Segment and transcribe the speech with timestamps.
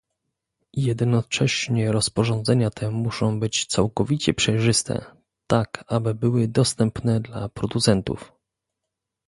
[0.77, 5.05] Jednocześnie rozporządzenia te muszą być całkowicie przejrzyste,
[5.47, 8.33] tak aby były dostępne dla producentów